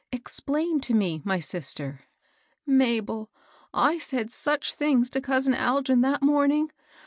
"Explain 0.11 0.79
to 0.79 0.95
me, 0.95 1.21
my 1.23 1.39
sister."" 1.39 1.99
Mabel, 2.65 3.29
I 3.71 3.99
said 3.99 4.31
such 4.31 4.73
things 4.73 5.11
to 5.11 5.21
cousin 5.21 5.53
Algin 5.53 6.01
that 6.01 6.23
morning 6.23 6.71